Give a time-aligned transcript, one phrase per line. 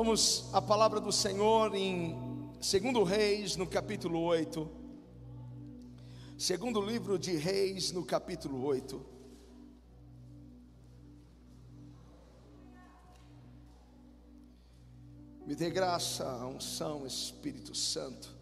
[0.00, 2.16] Vamos à palavra do Senhor em
[2.60, 4.70] 2 Reis, no capítulo 8.
[6.38, 9.04] Segundo livro de Reis, no capítulo 8.
[15.44, 18.32] Me dê graça, unção, Espírito Santo.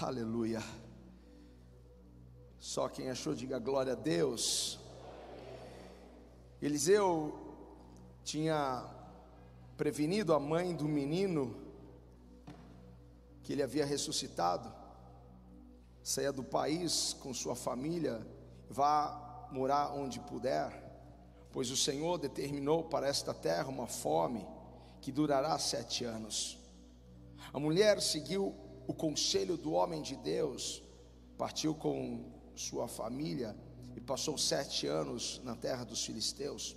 [0.00, 0.60] Aleluia.
[2.58, 4.80] Só quem achou, diga glória a Deus.
[6.60, 7.44] Eliseu
[8.24, 8.93] tinha
[9.76, 11.56] prevenido a mãe do menino
[13.42, 14.72] que ele havia ressuscitado,
[16.02, 18.26] saia do país com sua família,
[18.70, 20.72] vá morar onde puder,
[21.52, 24.46] pois o Senhor determinou para esta terra uma fome
[25.00, 26.58] que durará sete anos.
[27.52, 28.54] A mulher seguiu
[28.86, 30.82] o conselho do homem de Deus,
[31.36, 33.56] partiu com sua família
[33.96, 36.76] e passou sete anos na terra dos filisteus.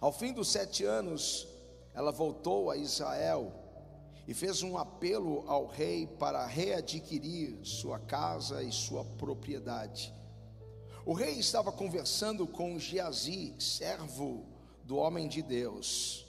[0.00, 1.46] Ao fim dos sete anos,
[1.94, 3.52] ela voltou a Israel
[4.26, 10.12] e fez um apelo ao rei para readquirir sua casa e sua propriedade.
[11.06, 14.46] O rei estava conversando com Geazi, servo
[14.84, 16.26] do homem de Deus,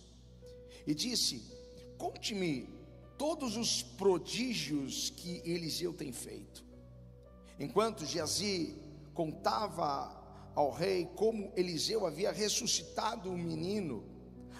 [0.85, 1.41] e disse:
[1.97, 2.69] Conte-me
[3.17, 6.63] todos os prodígios que Eliseu tem feito.
[7.57, 8.75] Enquanto Geazi
[9.13, 10.13] contava
[10.53, 14.03] ao rei como Eliseu havia ressuscitado o menino,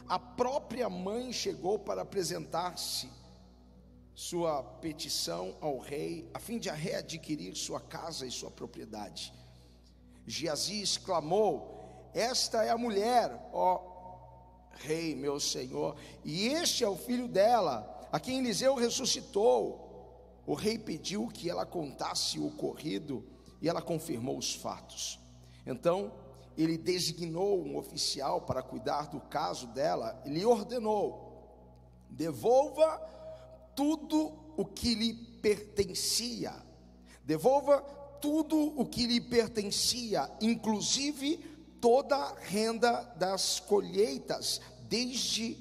[0.08, 3.10] a própria mãe chegou para apresentar-se
[4.14, 9.34] sua petição ao rei, a fim de readquirir sua casa e sua propriedade.
[10.26, 13.94] Geazi exclamou: Esta é a mulher, ó
[14.78, 19.84] rei, meu senhor, e este é o filho dela, a quem Eliseu ressuscitou.
[20.46, 23.26] O rei pediu que ela contasse o ocorrido
[23.62, 25.20] e ela confirmou os fatos.
[25.66, 26.12] Então,
[26.58, 32.98] ele designou um oficial para cuidar do caso dela lhe ordenou: devolva
[33.76, 36.54] tudo o que lhe pertencia,
[37.24, 37.82] devolva
[38.22, 41.38] tudo o que lhe pertencia, inclusive
[41.82, 45.58] toda a renda das colheitas, desde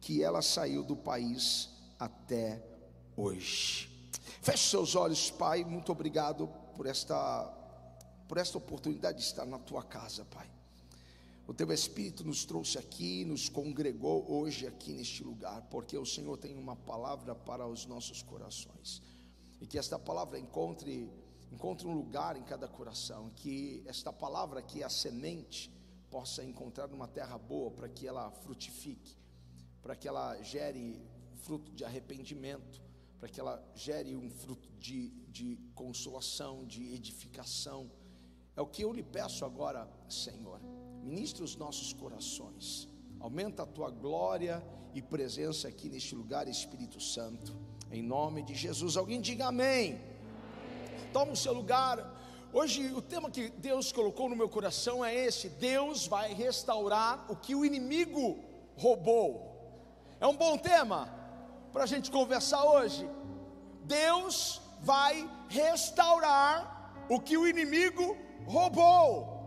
[0.00, 2.62] que ela saiu do país até
[3.16, 3.90] hoje.
[4.40, 7.59] Feche seus olhos, Pai, muito obrigado por esta
[8.30, 10.48] por esta oportunidade de estar na tua casa, Pai.
[11.48, 16.36] O teu Espírito nos trouxe aqui, nos congregou hoje aqui neste lugar, porque o Senhor
[16.36, 19.02] tem uma palavra para os nossos corações.
[19.60, 21.10] E que esta palavra encontre,
[21.50, 25.68] encontre um lugar em cada coração, que esta palavra que é a semente
[26.08, 29.16] possa encontrar uma terra boa para que ela frutifique,
[29.82, 31.04] para que ela gere
[31.42, 32.80] fruto de arrependimento,
[33.18, 37.90] para que ela gere um fruto de, de consolação, de edificação
[38.56, 40.60] é o que eu lhe peço agora, Senhor.
[41.02, 42.88] Ministra os nossos corações.
[43.18, 44.62] Aumenta a tua glória
[44.94, 47.56] e presença aqui neste lugar, Espírito Santo.
[47.90, 48.96] Em nome de Jesus.
[48.96, 50.00] Alguém diga amém.
[51.12, 52.18] Toma o seu lugar.
[52.52, 57.36] Hoje o tema que Deus colocou no meu coração é esse: Deus vai restaurar o
[57.36, 58.38] que o inimigo
[58.76, 59.48] roubou.
[60.20, 61.08] É um bom tema
[61.72, 63.08] para a gente conversar hoje.
[63.84, 69.38] Deus vai restaurar o que o inimigo roubou roubou.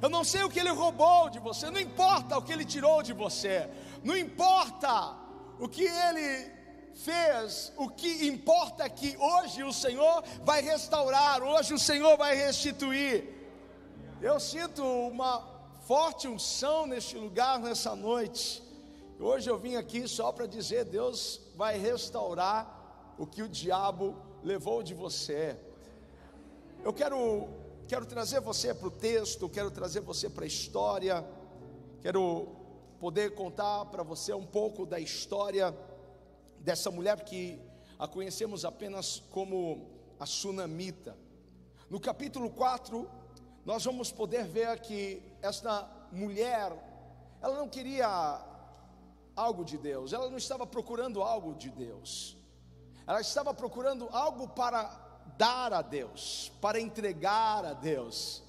[0.00, 3.02] Eu não sei o que ele roubou de você, não importa o que ele tirou
[3.02, 3.68] de você,
[4.02, 5.16] não importa
[5.58, 6.50] o que ele
[6.94, 12.34] fez, o que importa é que hoje o Senhor vai restaurar, hoje o Senhor vai
[12.34, 13.36] restituir.
[14.20, 15.56] Eu sinto uma
[15.86, 18.62] forte unção neste lugar nessa noite.
[19.20, 24.82] Hoje eu vim aqui só para dizer: Deus vai restaurar o que o diabo levou
[24.82, 25.56] de você.
[26.84, 27.48] Eu quero
[27.88, 31.24] Quero trazer você para o texto, quero trazer você para a história,
[32.02, 32.48] quero
[32.98, 35.72] poder contar para você um pouco da história
[36.58, 37.60] dessa mulher que
[37.96, 39.86] a conhecemos apenas como
[40.18, 41.16] a Sunamita.
[41.88, 43.08] No capítulo 4,
[43.64, 46.72] nós vamos poder ver que esta mulher,
[47.40, 48.44] ela não queria
[49.36, 52.36] algo de Deus, ela não estava procurando algo de Deus,
[53.06, 55.05] ela estava procurando algo para
[55.36, 58.42] dar a Deus, para entregar a Deus.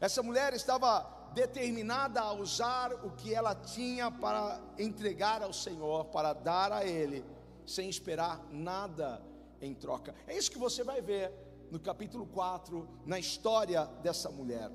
[0.00, 6.32] Essa mulher estava determinada a usar o que ela tinha para entregar ao Senhor, para
[6.32, 7.24] dar a Ele,
[7.66, 9.22] sem esperar nada
[9.60, 10.14] em troca.
[10.26, 11.32] É isso que você vai ver
[11.70, 14.70] no capítulo 4, na história dessa mulher.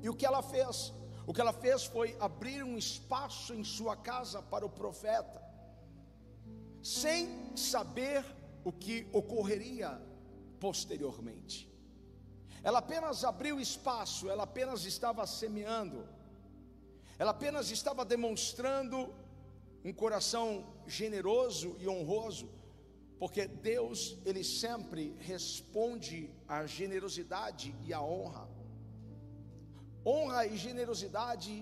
[0.00, 0.92] E o que ela fez?
[1.26, 5.42] O que ela fez foi abrir um espaço em sua casa para o profeta,
[6.82, 8.24] sem saber
[8.62, 10.00] o que ocorreria
[10.64, 11.70] posteriormente.
[12.62, 16.08] Ela apenas abriu espaço, ela apenas estava semeando,
[17.18, 18.96] ela apenas estava demonstrando
[19.84, 20.46] um coração
[20.86, 22.48] generoso e honroso,
[23.18, 28.48] porque Deus, Ele sempre responde à generosidade e à honra.
[30.12, 31.52] Honra e generosidade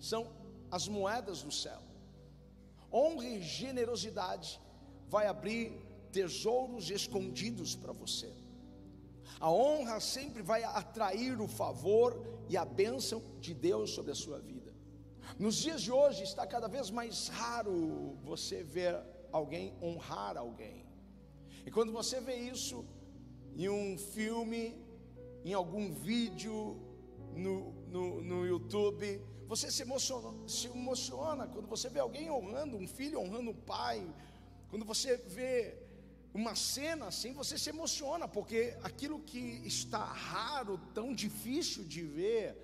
[0.00, 0.22] são
[0.68, 1.80] as moedas do céu.
[2.92, 4.60] Honra e generosidade
[5.08, 8.32] vai abrir tesouros escondidos para você.
[9.38, 14.38] A honra sempre vai atrair o favor e a bênção de Deus sobre a sua
[14.38, 14.74] vida.
[15.38, 19.00] Nos dias de hoje está cada vez mais raro você ver
[19.32, 20.84] alguém honrar alguém.
[21.64, 22.84] E quando você vê isso
[23.56, 24.76] em um filme,
[25.44, 26.78] em algum vídeo
[27.34, 32.86] no, no, no YouTube, você se emociona, se emociona quando você vê alguém honrando um
[32.86, 34.06] filho, honrando um pai,
[34.68, 35.76] quando você vê
[36.32, 42.56] uma cena assim, você se emociona, porque aquilo que está raro, tão difícil de ver,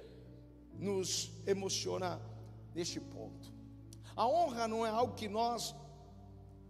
[0.78, 2.20] nos emociona
[2.74, 3.52] neste ponto.
[4.14, 5.74] A honra não é algo que nós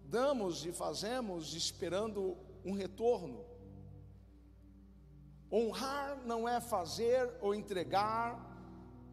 [0.04, 3.44] damos e fazemos esperando um retorno.
[5.52, 8.54] Honrar não é fazer ou entregar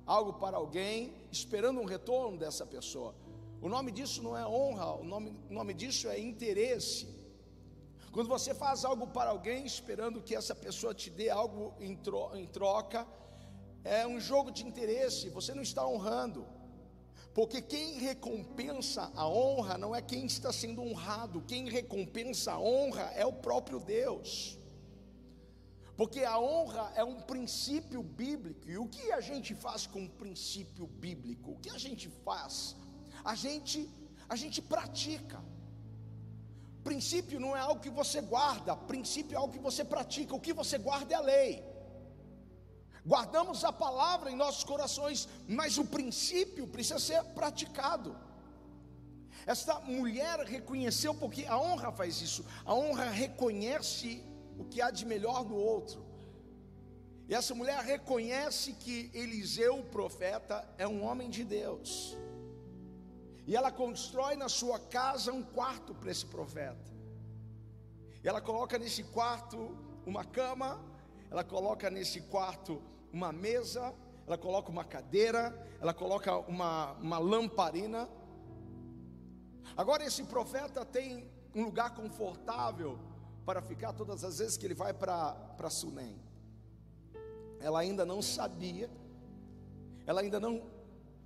[0.05, 3.15] algo para alguém esperando um retorno dessa pessoa.
[3.61, 7.22] O nome disso não é honra, o nome, o nome disso é interesse.
[8.13, 12.35] Quando você faz algo para alguém esperando que essa pessoa te dê algo em, tro
[12.35, 13.07] em troca,
[13.83, 16.45] é um jogo de interesse, você não está honrando.
[17.33, 23.11] Porque quem recompensa a honra não é quem está sendo honrado, quem recompensa a honra
[23.15, 24.59] é o próprio Deus.
[25.97, 30.07] Porque a honra é um princípio bíblico, e o que a gente faz com um
[30.07, 31.53] princípio bíblico?
[31.53, 32.75] O que a gente faz?
[33.25, 33.89] A gente
[34.29, 35.43] a gente pratica.
[36.83, 40.35] Princípio não é algo que você guarda, princípio é algo que você pratica.
[40.35, 41.73] O que você guarda é a lei
[43.05, 48.15] guardamos a palavra em nossos corações, mas o princípio precisa ser praticado.
[49.45, 54.23] Esta mulher reconheceu, porque a honra faz isso, a honra reconhece
[54.57, 56.05] o que há de melhor no outro.
[57.27, 62.17] E essa mulher reconhece que Eliseu, o profeta, é um homem de Deus.
[63.45, 66.91] E ela constrói na sua casa um quarto para esse profeta.
[68.23, 70.79] E ela coloca nesse quarto uma cama,
[71.29, 72.81] ela coloca nesse quarto
[73.11, 73.93] uma mesa,
[74.25, 78.07] ela coloca uma cadeira, ela coloca uma, uma lamparina.
[79.75, 82.97] Agora, esse profeta tem um lugar confortável
[83.45, 86.17] para ficar todas as vezes que ele vai para Sunem.
[87.59, 88.89] Ela ainda não sabia,
[90.05, 90.63] ela ainda não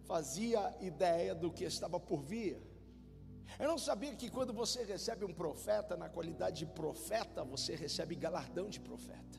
[0.07, 2.56] fazia ideia do que estava por vir.
[3.59, 8.15] Eu não sabia que quando você recebe um profeta, na qualidade de profeta, você recebe
[8.15, 9.38] galardão de profeta.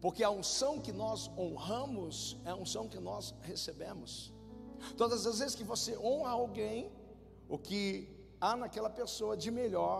[0.00, 4.32] Porque a unção que nós honramos é a unção que nós recebemos.
[4.96, 6.92] Todas as vezes que você honra alguém,
[7.48, 7.82] o que
[8.40, 9.98] há naquela pessoa de melhor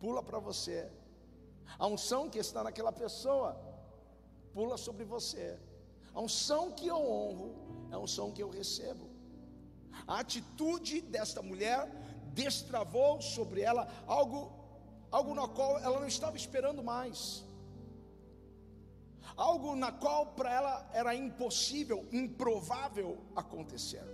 [0.00, 0.90] pula para você.
[1.78, 3.48] A unção que está naquela pessoa
[4.52, 5.58] pula sobre você.
[6.16, 7.54] A unção que eu honro
[7.90, 9.06] é a unção que eu recebo.
[10.06, 11.86] A atitude desta mulher
[12.32, 14.50] destravou sobre ela algo
[15.10, 17.46] algo na qual ela não estava esperando mais
[19.36, 24.04] algo na qual para ela era impossível, improvável acontecer.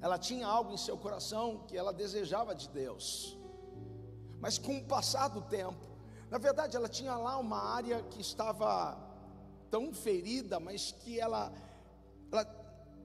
[0.00, 3.36] Ela tinha algo em seu coração que ela desejava de Deus,
[4.38, 5.86] mas com o passar do tempo,
[6.30, 9.05] na verdade ela tinha lá uma área que estava
[9.70, 11.52] tão ferida, mas que ela,
[12.30, 12.42] ela,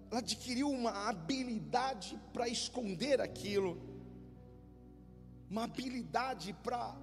[0.09, 3.79] ela adquiriu uma habilidade para esconder aquilo,
[5.49, 6.95] uma habilidade para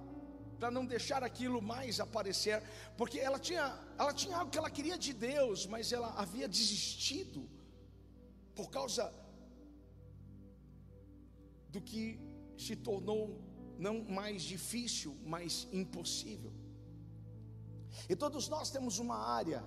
[0.59, 2.61] para não deixar aquilo mais aparecer,
[2.97, 7.49] porque ela tinha, ela tinha algo que ela queria de Deus, mas ela havia desistido
[8.53, 9.13] por causa
[11.69, 12.19] do que
[12.57, 13.41] se tornou
[13.77, 16.51] não mais difícil, mas impossível.
[18.07, 19.63] E todos nós temos uma área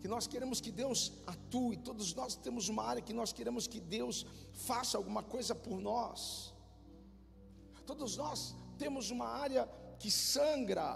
[0.00, 3.80] que nós queremos que Deus atue, todos nós temos uma área que nós queremos que
[3.80, 6.54] Deus faça alguma coisa por nós.
[7.84, 10.88] Todos nós temos uma área que sangra.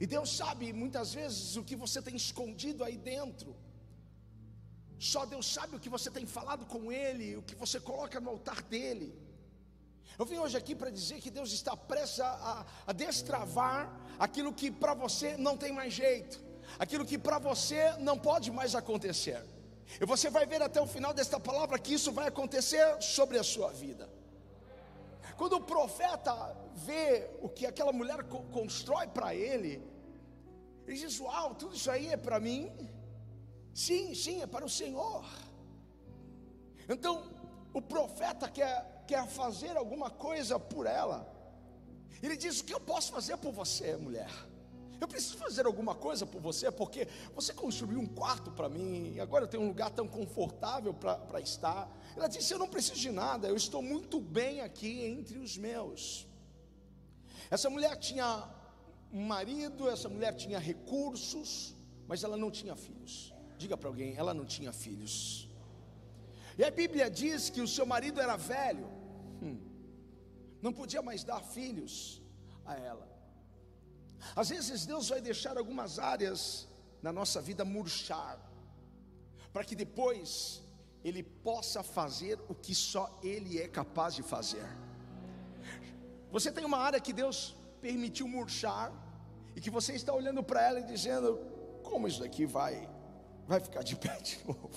[0.00, 3.54] E Deus sabe muitas vezes o que você tem escondido aí dentro.
[4.98, 8.30] Só Deus sabe o que você tem falado com Ele, o que você coloca no
[8.30, 9.08] altar dele.
[10.18, 14.70] Eu vim hoje aqui para dizer que Deus está prestes a, a destravar aquilo que
[14.70, 16.40] para você não tem mais jeito,
[16.78, 19.42] aquilo que para você não pode mais acontecer.
[20.00, 23.42] E você vai ver até o final desta palavra que isso vai acontecer sobre a
[23.42, 24.08] sua vida.
[25.36, 29.82] Quando o profeta vê o que aquela mulher co constrói para ele,
[30.86, 32.70] ele diz: Uau, tudo isso aí é para mim?
[33.72, 35.24] Sim, sim, é para o Senhor.
[36.88, 37.30] Então,
[37.72, 41.18] o profeta quer, quer fazer alguma coisa por ela.
[42.22, 44.30] Ele diz: O que eu posso fazer por você, mulher?
[45.00, 49.20] Eu preciso fazer alguma coisa por você, porque você construiu um quarto para mim, e
[49.20, 51.90] agora eu tenho um lugar tão confortável para estar.
[52.16, 56.26] Ela disse: Eu não preciso de nada, eu estou muito bem aqui entre os meus.
[57.50, 58.28] Essa mulher tinha
[59.12, 61.74] um marido, essa mulher tinha recursos,
[62.06, 63.34] mas ela não tinha filhos.
[63.58, 65.48] Diga para alguém: ela não tinha filhos.
[66.58, 68.99] E a Bíblia diz que o seu marido era velho,
[69.42, 69.58] hum,
[70.62, 72.22] não podia mais dar filhos
[72.64, 73.08] a ela.
[74.36, 76.68] Às vezes Deus vai deixar algumas áreas
[77.02, 78.38] na nossa vida murchar,
[79.52, 80.62] para que depois
[81.02, 84.66] Ele possa fazer o que só Ele é capaz de fazer.
[86.30, 88.92] Você tem uma área que Deus permitiu murchar,
[89.56, 91.38] e que você está olhando para ela e dizendo:
[91.82, 92.88] como isso daqui vai,
[93.46, 94.70] vai ficar de pé de novo?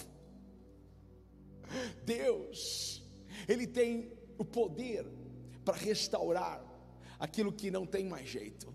[2.03, 3.03] Deus,
[3.47, 4.11] Ele tem
[4.43, 5.05] o poder
[5.65, 6.61] para restaurar
[7.19, 8.71] aquilo que não tem mais jeito.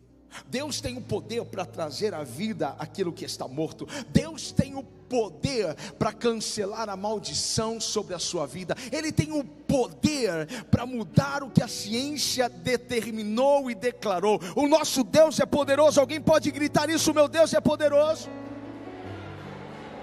[0.46, 3.86] Deus tem o poder para trazer à vida aquilo que está morto.
[4.08, 8.74] Deus tem o poder para cancelar a maldição sobre a sua vida.
[8.92, 14.38] Ele tem o poder para mudar o que a ciência determinou e declarou.
[14.54, 16.00] O nosso Deus é poderoso.
[16.00, 17.14] Alguém pode gritar isso?
[17.14, 18.28] Meu Deus é poderoso.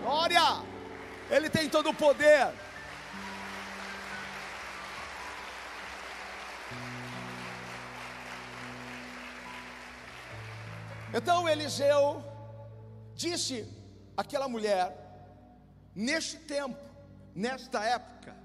[0.04, 0.64] Glória!
[1.30, 2.65] Ele tem todo o poder.
[11.14, 12.24] Então Eliseu
[13.14, 13.68] disse
[14.18, 15.06] àquela mulher:
[15.94, 16.78] Neste tempo,
[17.34, 18.36] nesta época,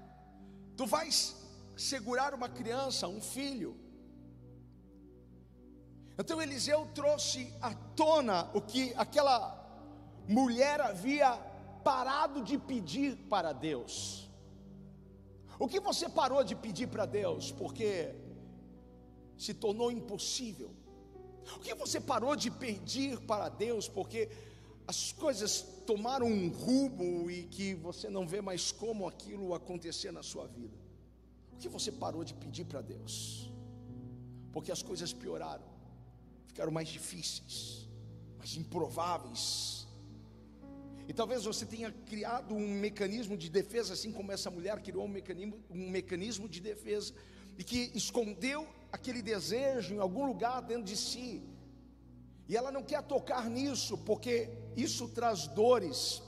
[0.77, 1.35] tu vais
[1.75, 3.77] segurar uma criança, um filho.
[6.17, 9.57] Então Eliseu trouxe à tona o que aquela
[10.27, 11.33] mulher havia
[11.83, 14.29] parado de pedir para Deus.
[15.57, 18.15] O que você parou de pedir para Deus porque
[19.37, 20.75] se tornou impossível?
[21.55, 24.29] O que você parou de pedir para Deus porque
[24.87, 30.23] as coisas tomaram um rumo e que você não vê mais como aquilo acontecer na
[30.23, 30.77] sua vida?
[31.53, 33.51] O que você parou de pedir para Deus?
[34.51, 35.63] Porque as coisas pioraram,
[36.47, 37.87] ficaram mais difíceis,
[38.37, 39.87] mais improváveis.
[41.07, 45.09] E talvez você tenha criado um mecanismo de defesa, assim como essa mulher criou um
[45.09, 47.13] mecanismo, um mecanismo de defesa,
[47.57, 51.41] e que escondeu aquele desejo em algum lugar dentro de si,
[52.47, 56.21] e ela não quer tocar nisso, porque isso traz dores,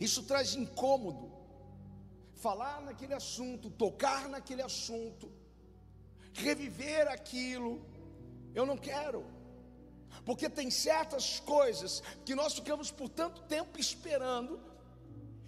[0.00, 1.32] isso traz incômodo.
[2.34, 5.32] Falar naquele assunto, tocar naquele assunto,
[6.32, 7.84] reviver aquilo,
[8.54, 9.24] eu não quero,
[10.24, 14.60] porque tem certas coisas que nós ficamos por tanto tempo esperando,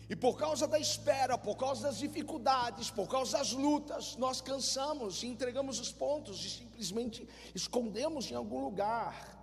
[0.09, 5.23] e por causa da espera, por causa das dificuldades, por causa das lutas, nós cansamos
[5.23, 9.35] e entregamos os pontos e simplesmente escondemos em algum lugar.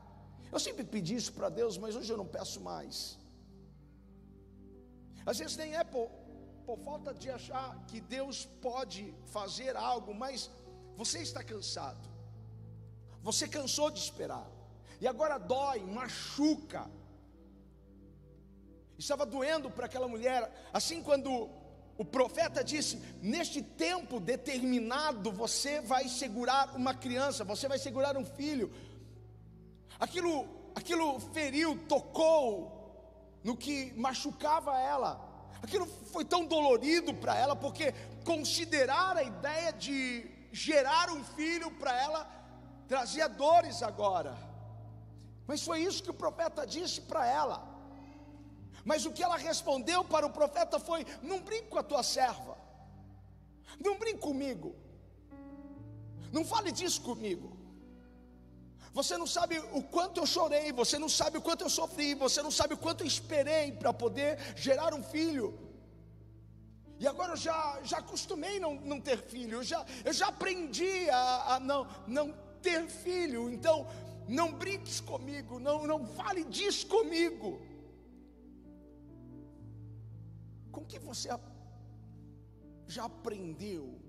[0.51, 3.17] Eu sempre pedi isso para Deus, mas hoje eu não peço mais.
[5.25, 6.10] Às vezes nem é por,
[6.65, 10.50] por falta de achar que Deus pode fazer algo, mas
[10.96, 12.08] você está cansado.
[13.22, 14.50] Você cansou de esperar.
[15.01, 16.89] E agora dói, machuca
[18.97, 21.50] estava doendo para aquela mulher, assim quando
[21.97, 28.25] o profeta disse: Neste tempo determinado, você vai segurar uma criança, você vai segurar um
[28.25, 28.73] filho.
[30.00, 35.29] Aquilo, aquilo feriu, tocou no que machucava ela.
[35.62, 37.93] Aquilo foi tão dolorido para ela, porque
[38.25, 42.29] considerar a ideia de gerar um filho para ela
[42.88, 44.38] trazia dores agora.
[45.47, 47.72] Mas foi isso que o profeta disse para ela.
[48.83, 52.57] Mas o que ela respondeu para o profeta foi: Não brinque com a tua serva,
[53.79, 54.75] não brinque comigo,
[56.31, 57.63] não fale disso comigo.
[58.93, 62.43] Você não sabe o quanto eu chorei, você não sabe o quanto eu sofri, você
[62.43, 65.57] não sabe o quanto eu esperei para poder gerar um filho.
[66.99, 71.09] E agora eu já, já acostumei não, não ter filho, eu já, eu já aprendi
[71.09, 73.49] a, a não, não ter filho.
[73.49, 73.87] Então,
[74.27, 77.61] não brinques comigo, não, não fale disso comigo.
[80.73, 81.29] Com que você
[82.87, 84.01] já aprendeu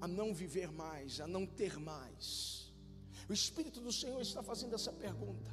[0.00, 2.74] a não viver mais, a não ter mais?
[3.28, 5.50] O Espírito do Senhor está fazendo essa pergunta.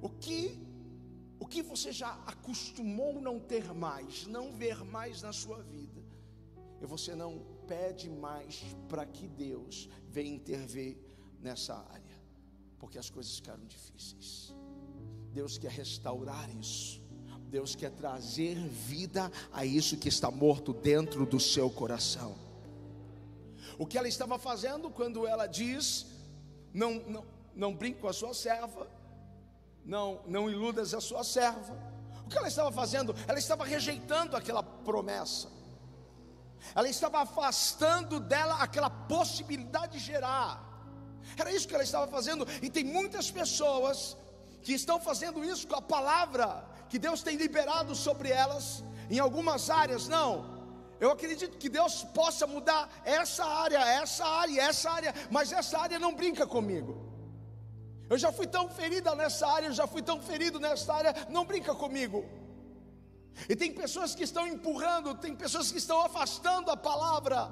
[0.00, 0.60] O que
[1.40, 6.02] o que você já acostumou não ter mais, não ver mais na sua vida,
[6.80, 10.96] e você não pede mais para que Deus venha intervir
[11.42, 12.16] nessa área,
[12.78, 14.54] porque as coisas ficaram difíceis.
[15.32, 17.03] Deus quer restaurar isso.
[17.54, 22.34] Deus quer trazer vida a isso que está morto dentro do seu coração.
[23.78, 26.04] O que ela estava fazendo quando ela diz:
[26.72, 28.88] Não, não, não brinque com a sua serva,
[29.84, 31.78] não, não iludas a sua serva.
[32.26, 33.14] O que ela estava fazendo?
[33.28, 35.48] Ela estava rejeitando aquela promessa.
[36.74, 40.60] Ela estava afastando dela aquela possibilidade de gerar.
[41.38, 44.16] Era isso que ela estava fazendo, e tem muitas pessoas
[44.60, 49.70] que estão fazendo isso com a palavra que Deus tem liberado sobre elas em algumas
[49.70, 50.08] áreas.
[50.08, 50.54] Não,
[51.00, 55.98] eu acredito que Deus possa mudar essa área, essa área, essa área, mas essa área
[55.98, 57.12] não brinca comigo.
[58.08, 61.44] Eu já fui tão ferida nessa área, eu já fui tão ferido nessa área, não
[61.44, 62.24] brinca comigo.
[63.48, 67.50] E tem pessoas que estão empurrando, tem pessoas que estão afastando a palavra,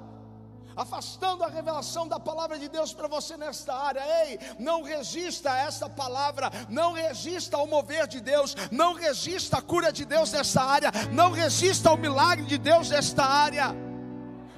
[0.75, 4.01] afastando a revelação da palavra de Deus para você nesta área.
[4.25, 9.61] Ei, não resista a essa palavra, não resista ao mover de Deus, não resista à
[9.61, 13.75] cura de Deus nessa área, não resista ao milagre de Deus nesta área.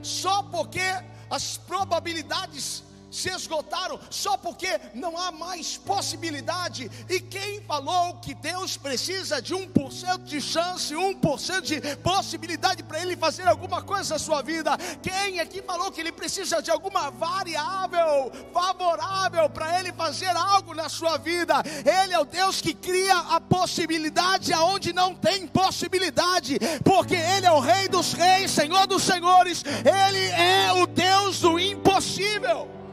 [0.02, 0.82] Só porque
[1.30, 2.85] as probabilidades
[3.16, 6.92] se esgotaram só porque não há mais possibilidade.
[7.10, 13.16] E quem falou que Deus precisa de 1% de chance, 1% de possibilidade para Ele
[13.16, 14.78] fazer alguma coisa na sua vida?
[15.02, 20.74] Quem é que falou que Ele precisa de alguma variável favorável para Ele fazer algo
[20.74, 21.56] na sua vida?
[21.86, 27.52] Ele é o Deus que cria a possibilidade aonde não tem possibilidade, porque Ele é
[27.52, 32.85] o Rei dos Reis, Senhor dos Senhores, Ele é o Deus do impossível.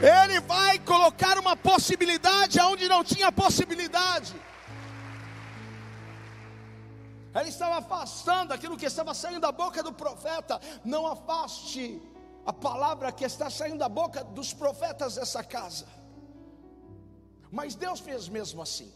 [0.00, 4.34] Ele vai colocar uma possibilidade aonde não tinha possibilidade.
[7.34, 10.60] Ele estava afastando aquilo que estava saindo da boca do profeta.
[10.84, 12.00] Não afaste
[12.46, 15.86] a palavra que está saindo da boca dos profetas dessa casa.
[17.50, 18.92] Mas Deus fez mesmo assim.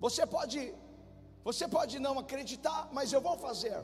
[0.00, 0.74] Você pode,
[1.44, 3.76] você pode não acreditar, mas eu vou fazer.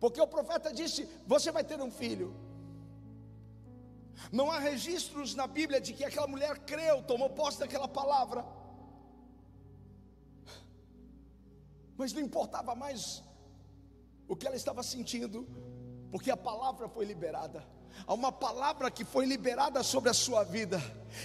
[0.00, 2.34] Porque o profeta disse: Você vai ter um filho.
[4.30, 8.44] Não há registros na Bíblia de que aquela mulher creu, tomou posse daquela palavra.
[11.96, 13.22] Mas não importava mais
[14.28, 15.46] o que ela estava sentindo,
[16.10, 17.62] porque a palavra foi liberada.
[18.06, 20.80] Há uma palavra que foi liberada sobre a sua vida,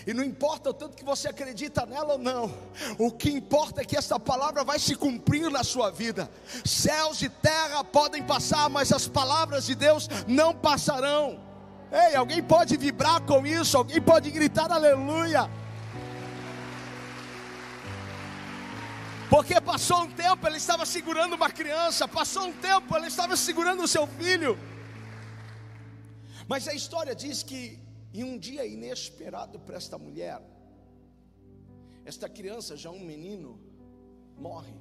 [0.06, 2.52] e não importa o tanto que você acredita nela ou não,
[2.98, 6.30] o que importa é que essa palavra vai se cumprir na sua vida.
[6.66, 11.45] Céus e terra podem passar, mas as palavras de Deus não passarão.
[12.04, 15.50] Ei, alguém pode vibrar com isso, alguém pode gritar aleluia.
[19.30, 23.82] Porque passou um tempo, ele estava segurando uma criança, passou um tempo, ele estava segurando
[23.84, 24.58] o seu filho.
[26.50, 27.80] Mas a história diz que
[28.14, 30.42] em um dia inesperado para esta mulher,
[32.04, 33.58] esta criança, já um menino,
[34.38, 34.76] morre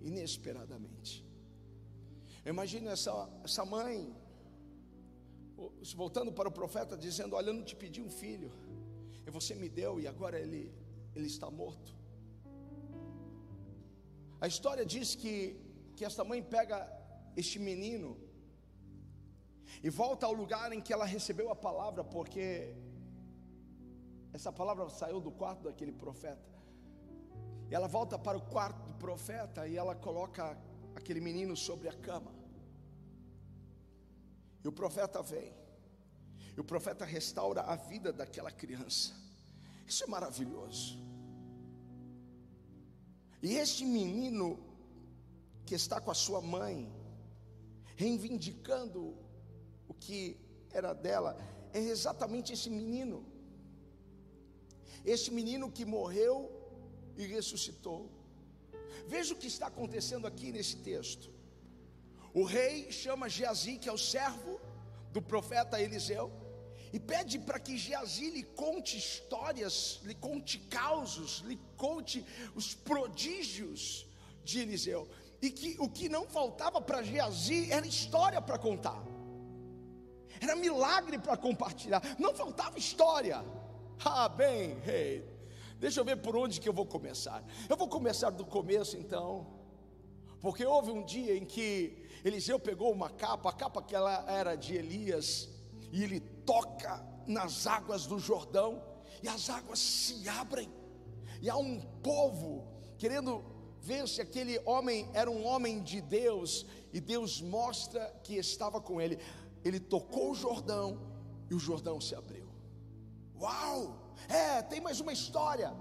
[0.00, 1.22] inesperadamente.
[2.46, 4.10] Imagina essa, essa mãe
[5.94, 8.50] voltando para o profeta, dizendo: Olha, eu não te pedi um filho,
[9.26, 10.62] e você me deu, e agora ele,
[11.14, 11.94] ele está morto.
[14.40, 15.60] A história diz que,
[15.96, 16.78] que esta mãe pega
[17.36, 18.16] este menino
[19.82, 22.74] e volta ao lugar em que ela recebeu a palavra, porque
[24.32, 26.50] essa palavra saiu do quarto daquele profeta.
[27.70, 30.58] E ela volta para o quarto do profeta e ela coloca
[30.94, 32.39] aquele menino sobre a cama.
[34.64, 35.52] E o profeta vem.
[36.56, 39.14] E o profeta restaura a vida daquela criança.
[39.86, 40.98] Isso é maravilhoso.
[43.42, 44.58] E este menino
[45.64, 46.92] que está com a sua mãe,
[47.96, 49.16] reivindicando
[49.88, 50.36] o que
[50.70, 51.36] era dela,
[51.72, 53.24] é exatamente esse menino.
[55.04, 56.50] Esse menino que morreu
[57.16, 58.10] e ressuscitou.
[59.06, 61.39] Veja o que está acontecendo aqui nesse texto.
[62.32, 64.60] O rei chama Geazi, que é o servo
[65.12, 66.30] do profeta Eliseu,
[66.92, 74.06] e pede para que Geazi lhe conte histórias, lhe conte causos, lhe conte os prodígios
[74.44, 75.08] de Eliseu.
[75.42, 79.02] E que o que não faltava para Geazi era história para contar,
[80.40, 83.44] era milagre para compartilhar, não faltava história.
[84.02, 85.22] Ah, bem, rei,
[85.78, 87.44] deixa eu ver por onde que eu vou começar.
[87.68, 89.46] Eu vou começar do começo então,
[90.40, 94.54] porque houve um dia em que Eliseu pegou uma capa, a capa que ela era
[94.54, 95.48] de Elias,
[95.92, 98.82] e ele toca nas águas do Jordão,
[99.22, 100.68] e as águas se abrem,
[101.40, 102.66] e há um povo
[102.98, 103.44] querendo
[103.80, 109.00] ver se aquele homem era um homem de Deus, e Deus mostra que estava com
[109.00, 109.18] ele.
[109.64, 111.00] Ele tocou o Jordão,
[111.50, 112.48] e o Jordão se abriu.
[113.40, 113.96] Uau!
[114.28, 115.72] É, tem mais uma história.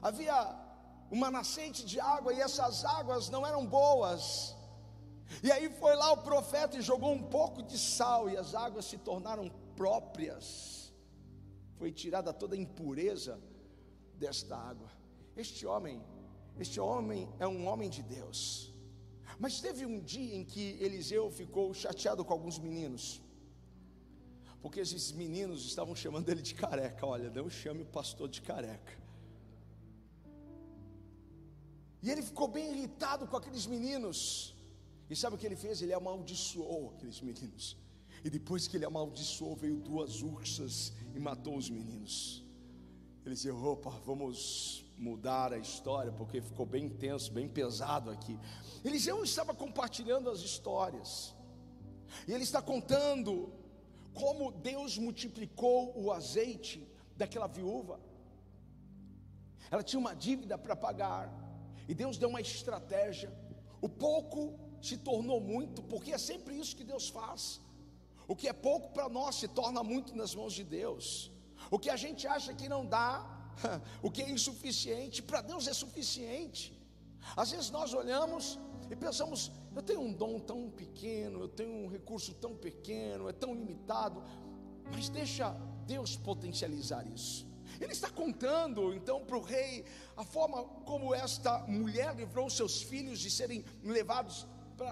[0.00, 0.67] Havia
[1.10, 4.56] uma nascente de água e essas águas não eram boas.
[5.42, 8.84] E aí foi lá o profeta e jogou um pouco de sal e as águas
[8.86, 10.92] se tornaram próprias.
[11.76, 13.40] Foi tirada toda a impureza
[14.14, 14.90] desta água.
[15.36, 16.02] Este homem,
[16.58, 18.74] este homem é um homem de Deus.
[19.38, 23.22] Mas teve um dia em que Eliseu ficou chateado com alguns meninos.
[24.60, 27.06] Porque esses meninos estavam chamando ele de careca.
[27.06, 29.07] Olha, não chame o pastor de careca.
[32.02, 34.54] E ele ficou bem irritado com aqueles meninos.
[35.10, 35.80] E sabe o que ele fez?
[35.82, 37.76] Ele amaldiçoou aqueles meninos.
[38.24, 42.44] E depois que ele amaldiçoou, veio duas ursas e matou os meninos.
[43.24, 48.38] Ele disse: opa, vamos mudar a história, porque ficou bem tenso, bem pesado aqui.
[48.84, 51.34] Eliseu estava compartilhando as histórias,
[52.26, 53.52] e ele está contando
[54.12, 58.00] como Deus multiplicou o azeite daquela viúva.
[59.70, 61.30] Ela tinha uma dívida para pagar,
[61.88, 63.32] e Deus deu uma estratégia.
[63.80, 67.60] O pouco se tornou muito, porque é sempre isso que Deus faz.
[68.26, 71.32] O que é pouco para nós se torna muito nas mãos de Deus.
[71.70, 73.26] O que a gente acha que não dá,
[74.02, 76.78] o que é insuficiente, para Deus é suficiente.
[77.34, 78.58] Às vezes nós olhamos
[78.90, 83.32] e pensamos, eu tenho um dom tão pequeno, eu tenho um recurso tão pequeno, é
[83.32, 84.22] tão limitado,
[84.92, 85.50] mas deixa
[85.86, 87.46] Deus potencializar isso.
[87.80, 89.84] Ele está contando então para o rei
[90.16, 94.46] a forma como esta mulher livrou seus filhos de serem levados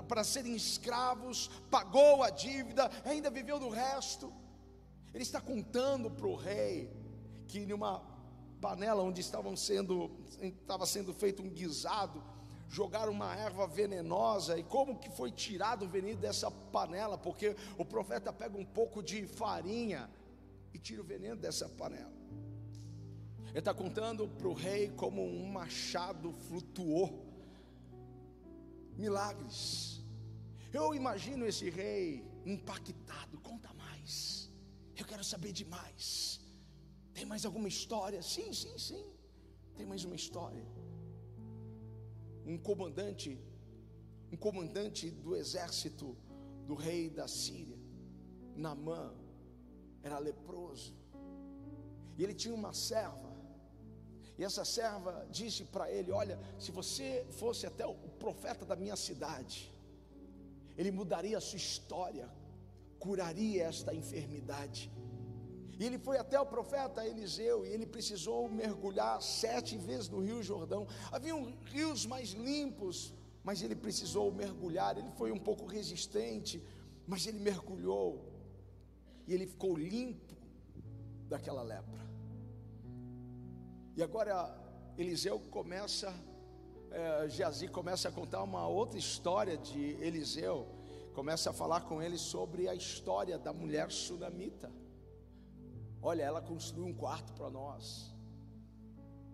[0.08, 4.32] para serem escravos, pagou a dívida, ainda viveu do resto.
[5.14, 6.90] Ele está contando para o rei
[7.46, 8.02] que numa
[8.60, 12.22] panela onde estavam sendo, estava sendo feito um guisado,
[12.68, 17.84] jogaram uma erva venenosa e como que foi tirado o veneno dessa panela, porque o
[17.84, 20.10] profeta pega um pouco de farinha
[20.74, 22.12] e tira o veneno dessa panela.
[23.56, 27.08] Ele está contando para o rei como um machado flutuou
[28.94, 30.04] milagres.
[30.74, 33.40] Eu imagino esse rei impactado.
[33.40, 34.50] Conta mais.
[34.94, 36.38] Eu quero saber demais.
[37.14, 38.20] Tem mais alguma história?
[38.20, 39.02] Sim, sim, sim.
[39.74, 40.66] Tem mais uma história.
[42.44, 43.40] Um comandante,
[44.30, 46.14] um comandante do exército
[46.66, 47.78] do rei da Síria,
[48.54, 49.14] Namã,
[50.02, 50.94] era leproso.
[52.18, 53.25] E ele tinha uma serva
[54.38, 58.96] e essa serva disse para ele: Olha, se você fosse até o profeta da minha
[58.96, 59.72] cidade,
[60.76, 62.28] ele mudaria a sua história,
[62.98, 64.90] curaria esta enfermidade.
[65.78, 70.42] E ele foi até o profeta Eliseu e ele precisou mergulhar sete vezes no Rio
[70.42, 70.86] Jordão.
[71.12, 71.34] Havia
[71.66, 73.12] rios mais limpos,
[73.44, 74.96] mas ele precisou mergulhar.
[74.96, 76.62] Ele foi um pouco resistente,
[77.06, 78.24] mas ele mergulhou
[79.26, 80.34] e ele ficou limpo
[81.28, 82.15] daquela lepra.
[83.96, 84.54] E agora
[84.98, 86.12] Eliseu começa,
[86.90, 90.68] é, Geazi começa a contar uma outra história de Eliseu,
[91.14, 94.70] começa a falar com ele sobre a história da mulher sunamita.
[96.02, 98.14] Olha, ela construiu um quarto para nós.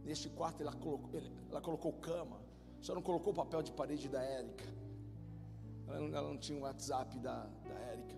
[0.05, 1.21] Neste quarto ela colocou,
[1.51, 2.41] ela colocou cama,
[2.81, 4.65] só não colocou o papel de parede da Érica.
[5.89, 8.15] Ela, ela não, tinha o WhatsApp da, da Érica,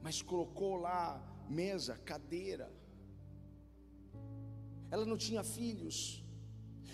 [0.00, 2.79] mas colocou lá mesa, cadeira
[4.90, 6.24] ela não tinha filhos.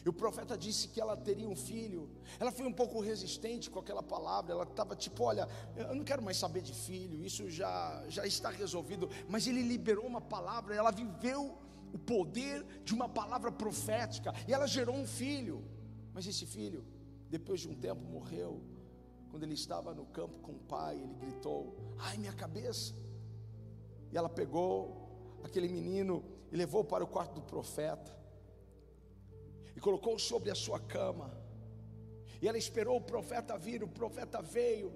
[0.06, 2.09] E o profeta disse que ela teria um filho.
[2.38, 4.52] Ela foi um pouco resistente com aquela palavra.
[4.52, 8.50] Ela estava tipo: Olha, eu não quero mais saber de filho, isso já, já está
[8.50, 9.11] resolvido.
[9.28, 11.59] Mas ele liberou uma palavra, ela viveu
[11.92, 14.32] o poder de uma palavra profética.
[14.46, 15.64] E ela gerou um filho.
[16.14, 16.85] Mas esse filho,
[17.28, 18.62] depois de um tempo, morreu.
[19.28, 22.94] Quando ele estava no campo com o pai, ele gritou: Ai, minha cabeça.
[24.12, 28.16] E ela pegou aquele menino e levou para o quarto do profeta
[29.74, 31.37] e colocou sobre a sua cama.
[32.40, 34.92] E ela esperou o profeta vir, o profeta veio.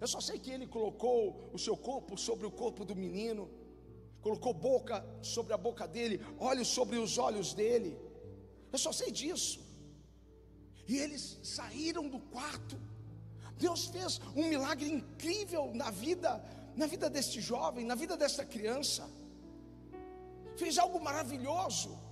[0.00, 3.48] Eu só sei que ele colocou o seu corpo sobre o corpo do menino,
[4.20, 7.98] colocou boca sobre a boca dele, olhos sobre os olhos dele.
[8.72, 9.64] Eu só sei disso.
[10.88, 12.76] E eles saíram do quarto.
[13.58, 16.44] Deus fez um milagre incrível na vida,
[16.76, 19.08] na vida deste jovem, na vida desta criança
[20.56, 22.06] fez algo maravilhoso.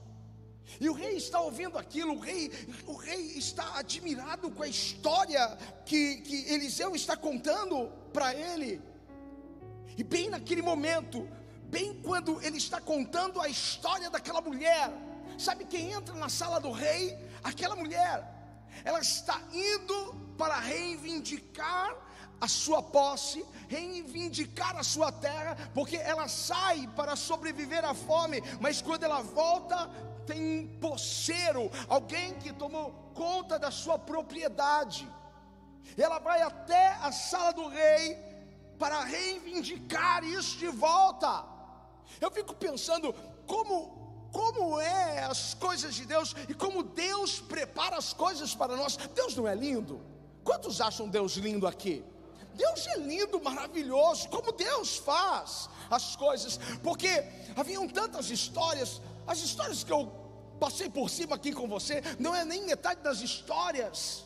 [0.80, 2.50] E o rei está ouvindo aquilo, o rei,
[2.86, 8.80] o rei está admirado com a história que, que Eliseu está contando para ele.
[9.96, 11.28] E bem naquele momento,
[11.64, 14.90] bem quando ele está contando a história daquela mulher,
[15.38, 17.16] sabe quem entra na sala do rei?
[17.42, 18.24] Aquela mulher,
[18.84, 22.03] ela está indo para reivindicar
[22.40, 28.82] a sua posse, reivindicar a sua terra, porque ela sai para sobreviver à fome, mas
[28.82, 29.88] quando ela volta,
[30.26, 35.08] tem um poceiro, alguém que tomou conta da sua propriedade.
[35.96, 38.16] Ela vai até a sala do rei
[38.78, 41.44] para reivindicar isso de volta.
[42.20, 43.14] Eu fico pensando
[43.46, 44.02] como
[44.34, 48.96] como é as coisas de Deus e como Deus prepara as coisas para nós.
[48.96, 50.00] Deus não é lindo?
[50.42, 52.04] Quantos acham Deus lindo aqui?
[52.54, 57.08] Deus é lindo, maravilhoso, como Deus faz as coisas, porque
[57.56, 60.12] haviam tantas histórias, as histórias que eu
[60.60, 64.24] passei por cima aqui com você, não é nem metade das histórias,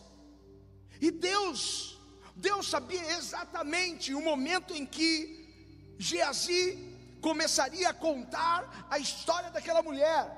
[1.01, 1.99] e Deus,
[2.35, 10.37] Deus sabia exatamente o momento em que Geazi começaria a contar a história daquela mulher.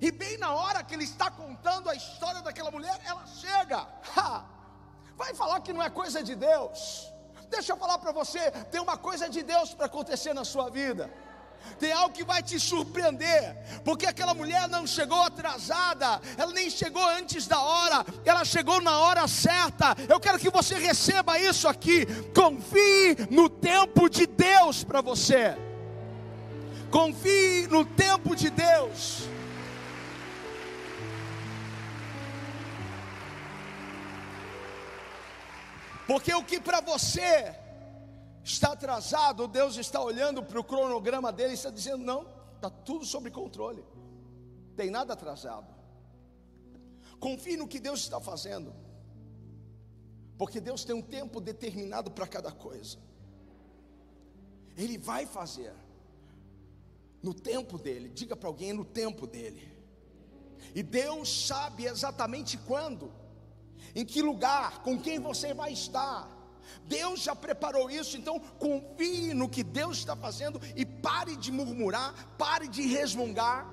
[0.00, 3.86] E bem na hora que ele está contando a história daquela mulher, ela chega.
[4.16, 4.44] Ha!
[5.16, 7.12] Vai falar que não é coisa de Deus.
[7.50, 11.10] Deixa eu falar para você, tem uma coisa de Deus para acontecer na sua vida.
[11.78, 17.06] Tem algo que vai te surpreender, porque aquela mulher não chegou atrasada, ela nem chegou
[17.08, 19.96] antes da hora, ela chegou na hora certa.
[20.08, 22.06] Eu quero que você receba isso aqui.
[22.34, 25.56] Confie no tempo de Deus para você.
[26.90, 29.31] Confie no tempo de Deus.
[36.12, 37.56] Porque o que para você
[38.44, 43.06] está atrasado, Deus está olhando para o cronograma dele e está dizendo: não, está tudo
[43.06, 43.82] sob controle,
[44.76, 45.74] tem nada atrasado.
[47.18, 48.74] Confie no que Deus está fazendo,
[50.36, 52.98] porque Deus tem um tempo determinado para cada coisa,
[54.76, 55.72] Ele vai fazer
[57.22, 58.10] no tempo dele.
[58.10, 59.74] Diga para alguém no tempo dele.
[60.74, 63.10] E Deus sabe exatamente quando,
[63.94, 66.28] em que lugar, com quem você vai estar.
[66.84, 72.36] Deus já preparou isso, então confie no que Deus está fazendo e pare de murmurar,
[72.36, 73.66] pare de resmungar,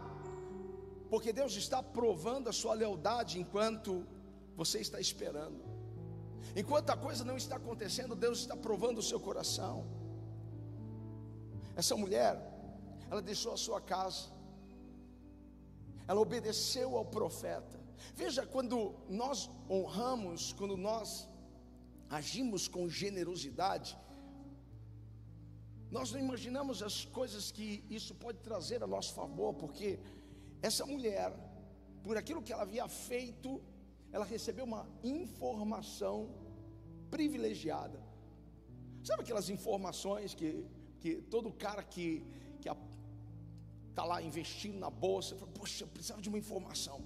[1.10, 4.06] porque Deus está provando a sua lealdade enquanto
[4.56, 5.64] você está esperando.
[6.56, 9.86] Enquanto a coisa não está acontecendo, Deus está provando o seu coração.
[11.76, 12.38] Essa mulher,
[13.10, 14.28] ela deixou a sua casa,
[16.08, 17.79] ela obedeceu ao profeta.
[18.16, 21.28] Veja, quando nós honramos, quando nós
[22.10, 23.98] agimos com generosidade,
[25.92, 30.00] nós não imaginamos as coisas que isso pode trazer a nosso favor, porque
[30.62, 31.34] essa mulher,
[32.04, 33.62] por aquilo que ela havia feito,
[34.12, 36.30] ela recebeu uma informação
[37.10, 38.00] privilegiada.
[39.04, 40.66] Sabe aquelas informações que,
[41.00, 42.24] que todo cara que,
[42.62, 42.70] que
[43.90, 47.02] está lá investindo na bolsa, fala, poxa, eu precisava de uma informação.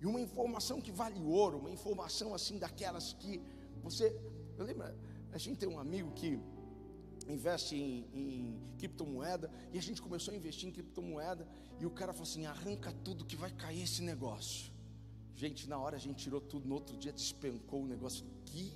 [0.00, 3.42] E uma informação que vale ouro, uma informação assim daquelas que
[3.82, 4.14] você.
[4.56, 4.86] Eu lembro,
[5.32, 6.38] a gente tem um amigo que
[7.28, 11.46] investe em, em criptomoeda, e a gente começou a investir em criptomoeda,
[11.80, 14.72] e o cara falou assim: arranca tudo que vai cair esse negócio.
[15.34, 18.24] Gente, na hora a gente tirou tudo, no outro dia despencou o negócio.
[18.44, 18.72] Que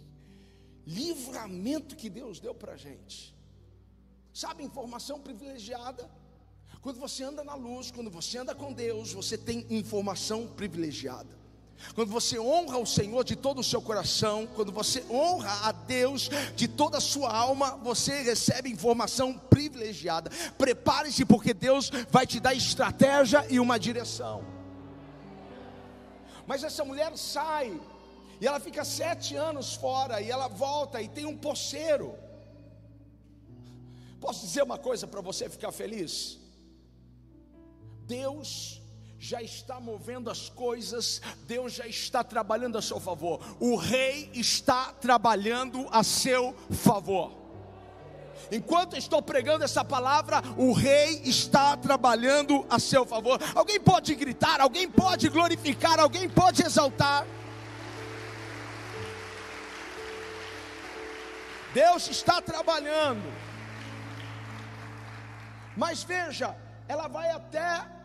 [0.86, 3.34] livramento que Deus deu para a gente.
[4.32, 6.10] Sabe, informação privilegiada.
[6.82, 11.40] Quando você anda na luz, quando você anda com Deus, você tem informação privilegiada.
[11.94, 16.28] Quando você honra o Senhor de todo o seu coração, quando você honra a Deus
[16.56, 20.30] de toda a sua alma, você recebe informação privilegiada.
[20.58, 24.44] Prepare-se, porque Deus vai te dar estratégia e uma direção.
[26.48, 27.80] Mas essa mulher sai,
[28.40, 32.16] e ela fica sete anos fora, e ela volta e tem um poceiro.
[34.20, 36.41] Posso dizer uma coisa para você ficar feliz?
[38.12, 38.78] Deus
[39.18, 43.40] já está movendo as coisas, Deus já está trabalhando a seu favor.
[43.58, 47.32] O rei está trabalhando a seu favor.
[48.50, 53.40] Enquanto estou pregando essa palavra, o rei está trabalhando a seu favor.
[53.54, 57.26] Alguém pode gritar, alguém pode glorificar, alguém pode exaltar.
[61.72, 63.32] Deus está trabalhando.
[65.74, 66.54] Mas veja,
[66.86, 68.01] ela vai até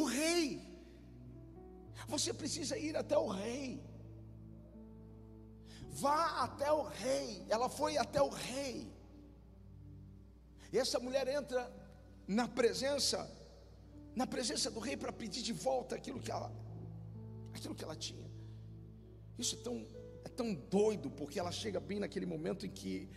[0.00, 0.66] o rei.
[2.06, 3.82] Você precisa ir até o rei.
[6.02, 7.44] Vá até o rei.
[7.48, 8.92] Ela foi até o rei.
[10.72, 11.60] E essa mulher entra
[12.26, 13.18] na presença,
[14.14, 16.52] na presença do rei para pedir de volta aquilo que ela,
[17.54, 18.28] aquilo que ela tinha.
[19.38, 19.86] Isso é tão,
[20.24, 23.08] é tão doido, porque ela chega bem naquele momento em que,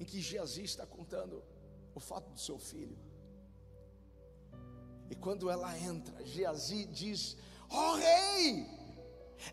[0.00, 1.44] em que Geazi está contando
[1.94, 2.98] o fato do seu filho.
[5.10, 7.36] E quando ela entra, Geazi diz:
[7.70, 8.66] Ó oh, rei,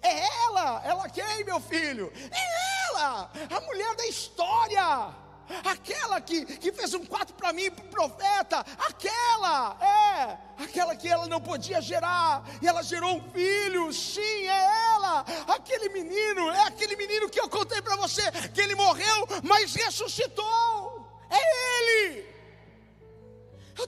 [0.02, 2.12] é ela, ela quem, meu filho?
[2.32, 5.26] É ela, a mulher da história
[5.63, 11.08] aquela que, que fez um quarto para mim, para o profeta, aquela, é, aquela que
[11.08, 16.63] ela não podia gerar, e ela gerou um filho, sim, é ela, aquele menino, é
[16.63, 20.46] aquele menino que eu contei para você, que ele morreu, mas ressuscitou,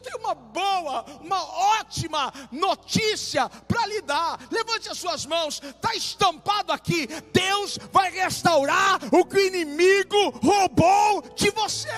[0.07, 1.43] tenho uma boa, uma
[1.79, 4.39] ótima notícia para lhe dar.
[4.49, 11.21] Levante as suas mãos, está estampado aqui: Deus vai restaurar o que o inimigo roubou
[11.35, 11.91] de você.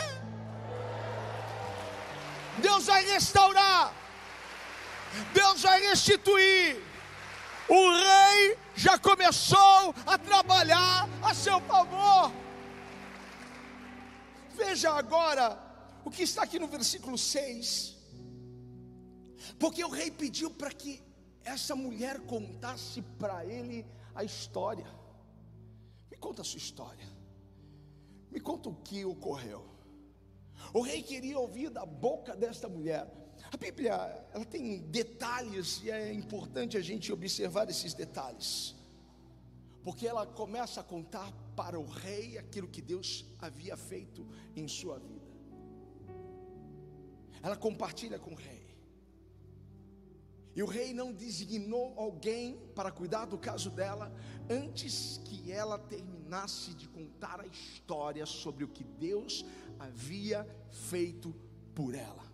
[2.57, 3.93] Deus vai restaurar,
[5.33, 6.83] Deus vai restituir.
[7.69, 12.31] O rei já começou a trabalhar a seu favor.
[14.55, 15.57] Veja agora
[16.03, 17.98] o que está aqui no versículo 6.
[19.59, 21.01] Porque o rei pediu para que
[21.43, 24.87] essa mulher contasse para ele a história.
[26.09, 27.07] Me conta a sua história.
[28.31, 29.65] Me conta o que ocorreu.
[30.73, 33.07] O rei queria ouvir da boca desta mulher.
[33.51, 33.93] A Bíblia,
[34.33, 38.75] ela tem detalhes e é importante a gente observar esses detalhes.
[39.83, 44.99] Porque ela começa a contar para o rei aquilo que Deus havia feito em sua
[44.99, 45.29] vida
[47.41, 48.68] ela compartilha com o rei.
[50.55, 54.11] E o rei não designou alguém para cuidar do caso dela
[54.49, 59.45] antes que ela terminasse de contar a história sobre o que Deus
[59.77, 61.33] havia feito
[61.75, 62.27] por ela.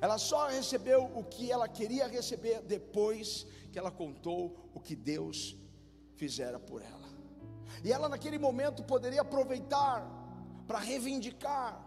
[0.00, 5.56] Ela só recebeu o que ela queria receber depois que ela contou o que Deus
[6.16, 7.06] fizera por ela.
[7.84, 10.04] E ela naquele momento poderia aproveitar
[10.66, 11.86] para reivindicar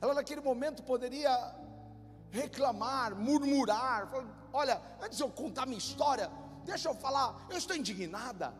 [0.00, 1.30] ela naquele momento poderia
[2.30, 4.08] reclamar, murmurar,
[4.52, 6.30] olha, antes de eu contar minha história,
[6.64, 8.54] deixa eu falar, eu estou indignada.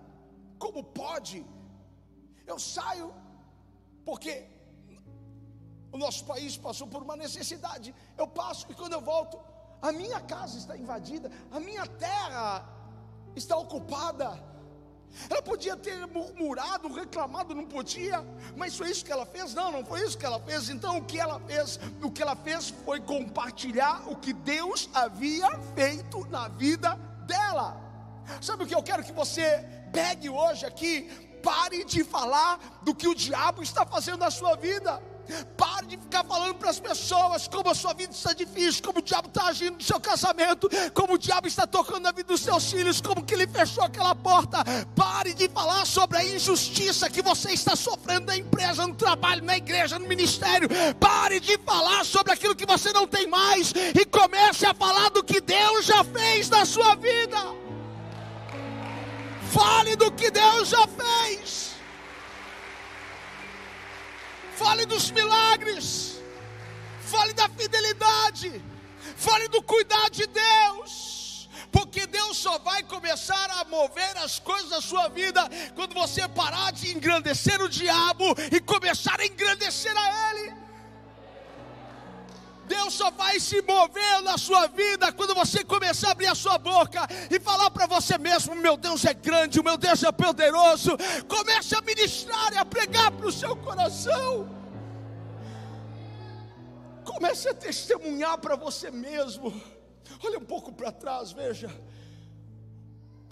[0.59, 1.47] Como pode?
[2.47, 3.15] Eu saio
[4.05, 4.47] porque
[5.93, 7.95] o nosso país passou por uma necessidade.
[8.17, 9.41] Eu passo e quando eu volto,
[9.81, 12.69] a minha casa está invadida, a minha terra
[13.35, 14.50] está ocupada.
[15.29, 18.25] Ela podia ter murmurado, reclamado, não podia,
[18.57, 19.55] mas foi isso que ela fez?
[19.55, 20.71] Não, não foi isso que ela fez.
[20.71, 21.79] Então o que ela fez?
[22.03, 26.95] O que ela fez foi compartilhar o que Deus havia feito na vida
[27.27, 27.81] dela.
[28.41, 31.11] Sabe o que eu quero que você pegue hoje aqui?
[31.43, 35.03] Pare de falar do que o diabo está fazendo na sua vida.
[35.57, 39.03] Pare de ficar falando para as pessoas como a sua vida está difícil, como o
[39.03, 42.71] diabo está agindo no seu casamento, como o diabo está tocando na vida dos seus
[42.71, 44.59] filhos, como que ele fechou aquela porta.
[44.95, 49.57] Pare de falar sobre a injustiça que você está sofrendo na empresa, no trabalho, na
[49.57, 50.69] igreja, no ministério.
[50.99, 55.23] Pare de falar sobre aquilo que você não tem mais e comece a falar do
[55.23, 57.39] que Deus já fez na sua vida.
[59.51, 61.70] Fale do que Deus já fez.
[64.61, 66.21] Fale dos milagres.
[67.01, 68.63] Fale da fidelidade.
[69.17, 71.49] Fale do cuidado de Deus.
[71.73, 76.73] Porque Deus só vai começar a mover as coisas da sua vida quando você parar
[76.73, 80.60] de engrandecer o diabo e começar a engrandecer a Ele.
[82.75, 86.57] Deus só vai se mover na sua vida quando você começar a abrir a sua
[86.57, 90.93] boca e falar para você mesmo: meu Deus é grande, o meu Deus é poderoso.
[91.27, 94.49] Comece a ministrar e a pregar para o seu coração.
[97.05, 99.53] Comece a testemunhar para você mesmo.
[100.25, 101.71] Olha um pouco para trás, veja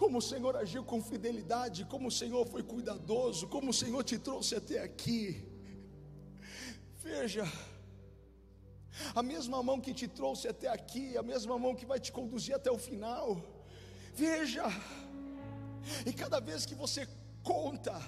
[0.00, 4.16] como o Senhor agiu com fidelidade, como o Senhor foi cuidadoso, como o Senhor te
[4.16, 5.44] trouxe até aqui.
[7.02, 7.44] Veja,
[9.14, 12.54] a mesma mão que te trouxe até aqui, a mesma mão que vai te conduzir
[12.54, 13.40] até o final.
[14.14, 14.64] Veja,
[16.04, 17.08] e cada vez que você
[17.42, 18.00] conta,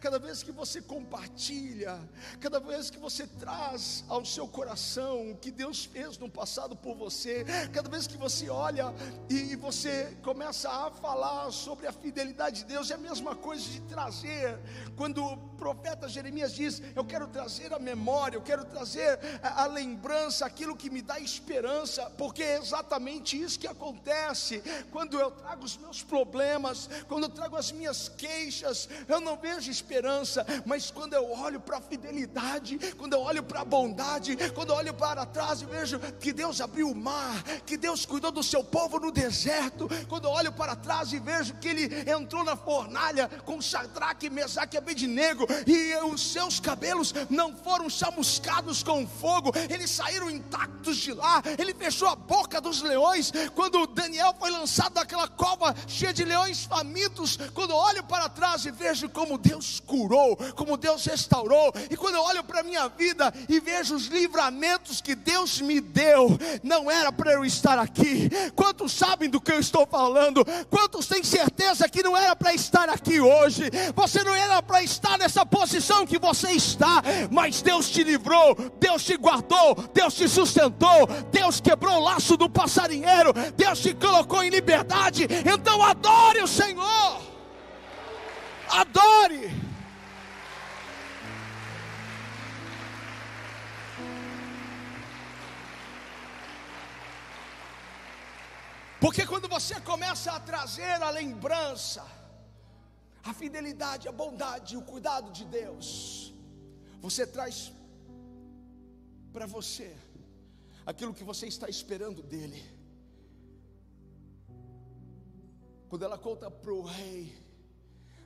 [0.00, 1.98] cada vez que você compartilha,
[2.40, 6.94] cada vez que você traz ao seu coração o que Deus fez no passado por
[6.96, 8.94] você, cada vez que você olha
[9.28, 13.80] e você começa a falar sobre a fidelidade de Deus, é a mesma coisa de
[13.82, 14.58] trazer,
[14.96, 20.46] quando o profeta Jeremias diz: Eu quero trazer a memória, eu quero trazer a, lembrança,
[20.46, 24.62] aquilo que me dá esperança, porque é exatamente isso que acontece.
[24.90, 29.69] Quando eu trago os meus problemas, quando eu trago as minhas queixas, eu não vejo
[29.70, 34.70] esperança, mas quando eu olho para a fidelidade, quando eu olho para a bondade, quando
[34.70, 38.42] eu olho para trás e vejo que Deus abriu o mar, que Deus cuidou do
[38.42, 42.56] seu povo no deserto, quando eu olho para trás e vejo que ele entrou na
[42.56, 49.52] fornalha com Sadraque, Mesaque e Abednego, e os seus cabelos não foram chamuscados com fogo,
[49.68, 54.94] eles saíram intactos de lá, ele fechou a boca dos leões, quando Daniel foi lançado
[54.94, 59.49] daquela cova cheia de leões famintos, quando eu olho para trás e vejo como Deus
[59.50, 61.72] Deus curou, como Deus restaurou.
[61.90, 65.80] E quando eu olho para a minha vida e vejo os livramentos que Deus me
[65.80, 68.30] deu, não era para eu estar aqui.
[68.54, 70.44] Quantos sabem do que eu estou falando?
[70.70, 73.64] Quantos têm certeza que não era para estar aqui hoje?
[73.96, 79.02] Você não era para estar nessa posição que você está, mas Deus te livrou, Deus
[79.02, 84.50] te guardou, Deus te sustentou, Deus quebrou o laço do passarinheiro, Deus te colocou em
[84.50, 85.26] liberdade.
[85.44, 87.29] Então adore o Senhor.
[88.72, 89.50] Adore.
[99.00, 102.06] Porque quando você começa a trazer a lembrança,
[103.24, 106.32] a fidelidade, a bondade, o cuidado de Deus,
[107.00, 107.72] você traz
[109.32, 109.96] para você
[110.84, 112.62] aquilo que você está esperando dele.
[115.88, 117.39] Quando ela conta para o rei,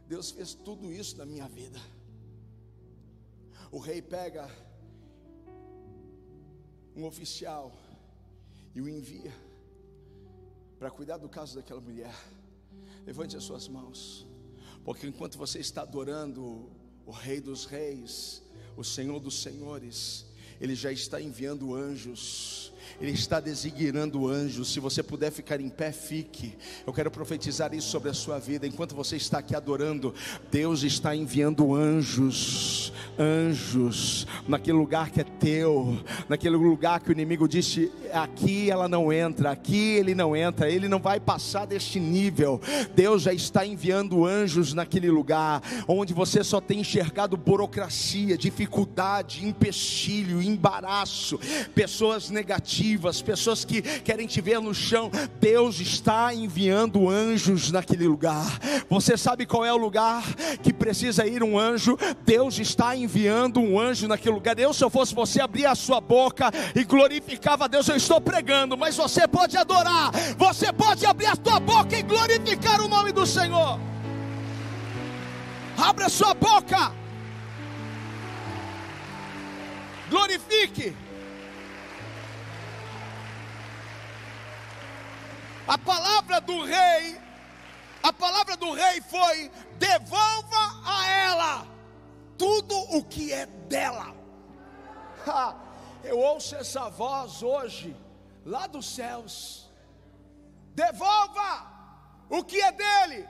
[0.06, 1.80] Deus fez tudo isso na minha vida.
[3.70, 4.48] O rei pega
[6.94, 7.72] um oficial
[8.74, 9.32] e o envia
[10.78, 12.14] para cuidar do caso daquela mulher.
[13.06, 14.26] Levante as suas mãos,
[14.84, 16.70] porque enquanto você está adorando
[17.06, 18.42] o Rei dos Reis,
[18.76, 20.26] o Senhor dos Senhores,
[20.60, 24.72] Ele já está enviando anjos ele está designando anjos.
[24.72, 26.54] Se você puder ficar em pé, fique.
[26.86, 28.66] Eu quero profetizar isso sobre a sua vida.
[28.66, 30.14] Enquanto você está aqui adorando,
[30.50, 35.98] Deus está enviando anjos, anjos, naquele lugar que é teu,
[36.28, 40.88] naquele lugar que o inimigo disse: aqui ela não entra, aqui ele não entra, ele
[40.88, 42.60] não vai passar deste nível.
[42.94, 50.42] Deus já está enviando anjos naquele lugar, onde você só tem enxergado burocracia, dificuldade, empecilho,
[50.42, 51.38] embaraço,
[51.74, 55.10] pessoas negativas pessoas que querem te ver no chão.
[55.40, 58.60] Deus está enviando anjos naquele lugar.
[58.88, 60.22] Você sabe qual é o lugar
[60.62, 61.98] que precisa ir um anjo?
[62.24, 63.03] Deus está enviando
[63.60, 64.58] um anjo naquele lugar.
[64.58, 67.88] Eu, se eu fosse você, abria a sua boca e glorificava a Deus.
[67.88, 72.80] Eu estou pregando, mas você pode adorar, você pode abrir a sua boca e glorificar
[72.80, 73.78] o nome do Senhor.
[75.76, 76.92] Abra a sua boca.
[80.08, 80.96] Glorifique.
[85.66, 87.16] A palavra do rei,
[88.02, 91.73] a palavra do rei foi: devolva a ela
[92.38, 94.14] tudo o que é dela.
[95.26, 95.54] Ha,
[96.02, 97.96] eu ouço essa voz hoje,
[98.44, 99.70] lá dos céus:
[100.74, 101.72] devolva
[102.28, 103.28] o que é dele,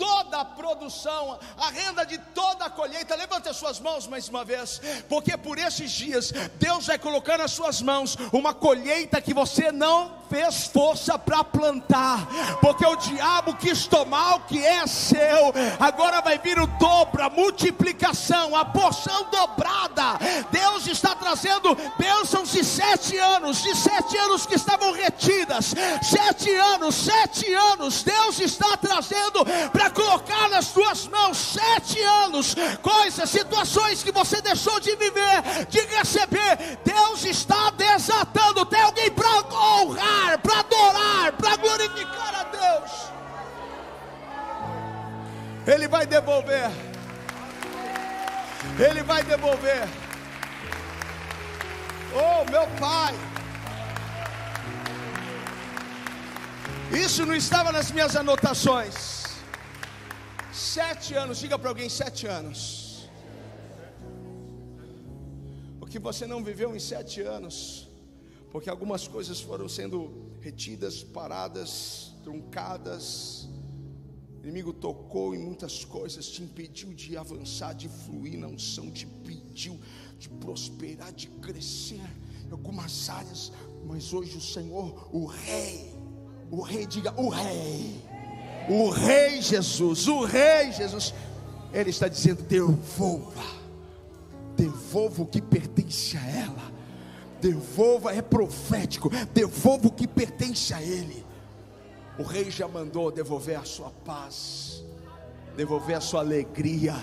[0.00, 3.14] toda a produção, a renda de toda a colheita.
[3.14, 4.80] Levante as suas mãos mais uma vez,
[5.10, 10.18] porque por esses dias Deus vai colocar nas suas mãos uma colheita que você não
[10.30, 12.24] fez força para plantar,
[12.60, 17.28] porque o diabo quis tomar o que é seu, agora vai vir o dobro, a
[17.28, 20.18] multiplicação, a porção dobrada.
[20.52, 26.94] Deus está trazendo bênçãos de sete anos, de sete anos que estavam retidas, sete anos,
[26.94, 34.12] sete anos, Deus está trazendo para colocar nas suas mãos sete anos, coisas, situações que
[34.12, 41.32] você deixou de viver, de receber, Deus está desatando, tem alguém para honrar para adorar,
[41.32, 43.10] para glorificar a Deus.
[45.66, 46.70] Ele vai devolver.
[48.78, 49.88] Ele vai devolver.
[52.12, 53.14] Oh, meu Pai.
[56.92, 59.09] Isso não estava nas minhas anotações.
[60.74, 63.08] Sete anos, diga para alguém: sete anos.
[65.80, 67.90] O que você não viveu em sete anos
[68.50, 70.10] porque algumas coisas foram sendo
[70.40, 73.48] retidas, paradas, truncadas.
[74.38, 79.04] O inimigo tocou em muitas coisas, te impediu de avançar, de fluir na unção, te
[79.04, 79.78] impediu
[80.18, 82.00] de prosperar, de crescer
[82.46, 83.52] em algumas áreas.
[83.84, 85.94] Mas hoje o Senhor, o Rei,
[86.50, 88.02] o Rei, diga o Rei,
[88.68, 91.14] o Rei Jesus, o Rei Jesus,
[91.72, 93.44] Ele está dizendo: devolva,
[94.56, 96.80] devolva o que pertence a ela.
[97.40, 101.24] Devolva, é profético, devolva o que pertence a ele.
[102.18, 104.84] O rei já mandou devolver a sua paz,
[105.56, 106.94] devolver a sua alegria,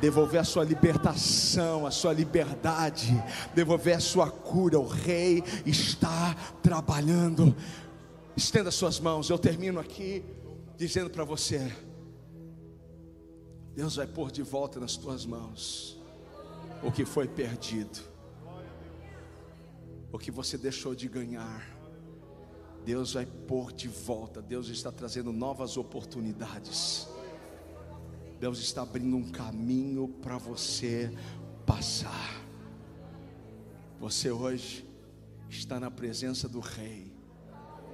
[0.00, 3.22] devolver a sua libertação, a sua liberdade,
[3.54, 4.78] devolver a sua cura.
[4.78, 7.54] O rei está trabalhando.
[8.36, 10.24] Estenda suas mãos, eu termino aqui
[10.78, 11.70] dizendo para você:
[13.74, 16.00] Deus vai pôr de volta nas tuas mãos
[16.82, 17.98] o que foi perdido,
[20.12, 21.76] o que você deixou de ganhar.
[22.84, 27.08] Deus vai pôr de volta, Deus está trazendo novas oportunidades.
[28.40, 31.12] Deus está abrindo um caminho para você
[31.66, 32.40] passar.
[33.98, 34.88] Você hoje
[35.50, 37.07] está na presença do Rei,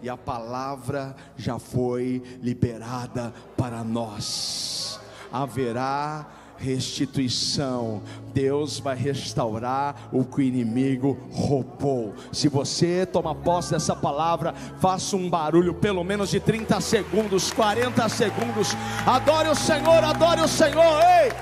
[0.04, 5.00] e a palavra já foi liberada para nós.
[5.32, 6.26] Haverá
[6.58, 8.02] restituição.
[8.34, 12.12] Deus vai restaurar o que o inimigo roubou.
[12.30, 18.06] Se você toma posse dessa palavra, faça um barulho pelo menos de 30 segundos, 40
[18.10, 18.76] segundos.
[19.06, 21.00] Adore o Senhor, adore o Senhor.
[21.00, 21.32] Ei!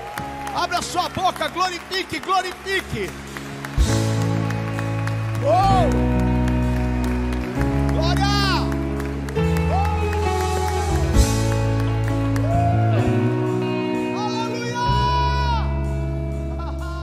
[0.55, 3.09] Abra sua boca, glorifique, glorifique.
[5.45, 6.02] Oh!